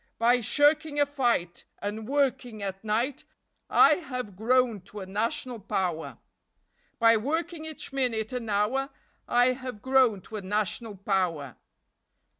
By 0.17 0.39
shirking 0.41 0.99
a 0.99 1.05
fight 1.05 1.63
and 1.77 2.07
working 2.09 2.63
at 2.63 2.83
night 2.83 3.23
I 3.69 3.97
have 3.97 4.35
grown 4.35 4.81
to 4.89 5.01
a 5.01 5.05
National 5.05 5.59
power! 5.59 6.17
By 6.97 7.17
working 7.17 7.65
each 7.65 7.93
minute 7.93 8.33
and 8.33 8.49
hour 8.49 8.89
I 9.27 9.49
have 9.51 9.83
grown 9.83 10.21
to 10.21 10.37
a 10.37 10.41
National 10.41 10.95
power! 10.95 11.55